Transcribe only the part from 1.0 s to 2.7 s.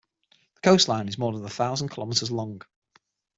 is more than a thousand kilometers long.